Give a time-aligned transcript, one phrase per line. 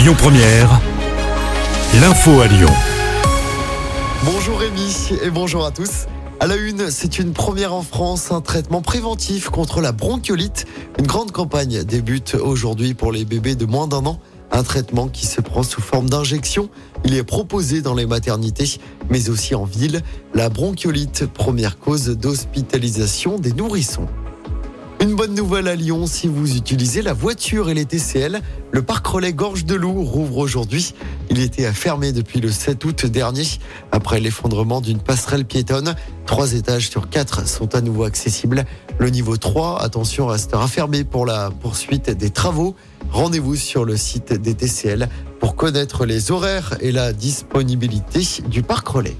[0.00, 0.80] Lyon Première,
[2.00, 2.70] l'info à Lyon.
[4.24, 6.06] Bonjour Rémi et bonjour à tous.
[6.40, 10.64] À la une, c'est une première en France, un traitement préventif contre la bronchiolite.
[10.98, 14.18] Une grande campagne débute aujourd'hui pour les bébés de moins d'un an.
[14.50, 16.70] Un traitement qui se prend sous forme d'injection.
[17.04, 18.80] Il est proposé dans les maternités,
[19.10, 20.00] mais aussi en ville.
[20.32, 24.08] La bronchiolite, première cause d'hospitalisation des nourrissons.
[25.02, 29.06] Une bonne nouvelle à Lyon, si vous utilisez la voiture et les TCL, le parc
[29.06, 30.92] relais Gorge de Loup rouvre aujourd'hui.
[31.30, 33.44] Il était fermé depuis le 7 août dernier,
[33.92, 35.94] après l'effondrement d'une passerelle piétonne.
[36.26, 38.66] Trois étages sur quatre sont à nouveau accessibles.
[38.98, 42.76] Le niveau 3, attention, restera fermé pour la poursuite des travaux.
[43.10, 45.08] Rendez-vous sur le site des TCL
[45.40, 49.16] pour connaître les horaires et la disponibilité du parc relais.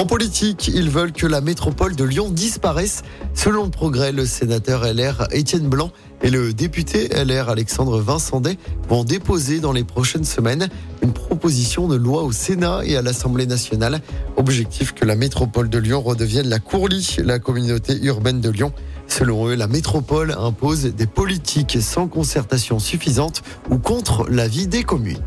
[0.00, 3.02] En politique, ils veulent que la métropole de Lyon disparaisse.
[3.34, 5.90] Selon le progrès, le sénateur LR Étienne Blanc
[6.22, 8.56] et le député LR Alexandre Vincendet
[8.88, 10.70] vont déposer dans les prochaines semaines
[11.02, 14.00] une proposition de loi au Sénat et à l'Assemblée nationale.
[14.38, 18.72] Objectif que la métropole de Lyon redevienne la Courlie, la communauté urbaine de Lyon.
[19.06, 24.82] Selon eux, la métropole impose des politiques sans concertation suffisante ou contre la vie des
[24.82, 25.20] communes.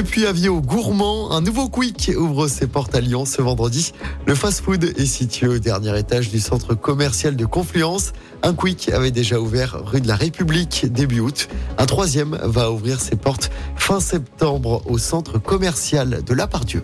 [0.00, 3.92] Et puis avis aux gourmands, un nouveau Quick ouvre ses portes à Lyon ce vendredi.
[4.24, 8.14] Le fast-food est situé au dernier étage du centre commercial de Confluence.
[8.42, 11.50] Un Quick avait déjà ouvert rue de la République début août.
[11.76, 16.82] Un troisième va ouvrir ses portes fin septembre au centre commercial de La Pardieu.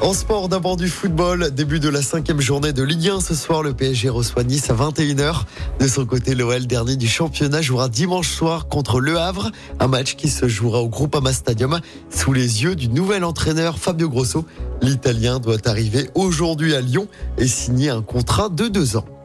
[0.00, 3.20] En sport, d'abord du football, début de la cinquième journée de Ligue 1.
[3.20, 5.42] Ce soir, le PSG reçoit Nice à 21h.
[5.80, 9.50] De son côté, l'OL, dernier du championnat, jouera dimanche soir contre Le Havre.
[9.80, 14.08] Un match qui se jouera au Groupama Stadium sous les yeux du nouvel entraîneur Fabio
[14.08, 14.46] Grosso.
[14.82, 19.17] L'Italien doit arriver aujourd'hui à Lyon et signer un contrat de deux ans.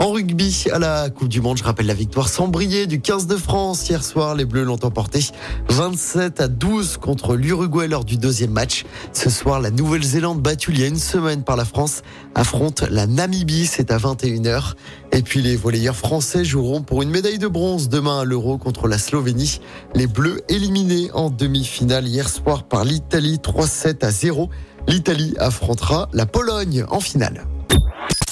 [0.00, 3.26] En rugby, à la Coupe du Monde, je rappelle la victoire sans briller du 15
[3.26, 3.86] de France.
[3.86, 5.20] Hier soir, les Bleus l'ont emporté
[5.68, 8.86] 27 à 12 contre l'Uruguay lors du deuxième match.
[9.12, 12.00] Ce soir, la Nouvelle-Zélande battue il y a une semaine par la France
[12.34, 13.66] affronte la Namibie.
[13.66, 14.72] C'est à 21h.
[15.12, 18.88] Et puis les volleyeurs français joueront pour une médaille de bronze demain à l'Euro contre
[18.88, 19.60] la Slovénie.
[19.94, 24.48] Les Bleus éliminés en demi-finale hier soir par l'Italie 3-7 à 0.
[24.88, 27.44] L'Italie affrontera la Pologne en finale.